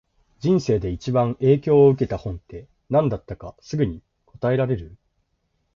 [0.39, 4.97] 人生で一番影響を受けた本って、何だったかすぐに答えられる？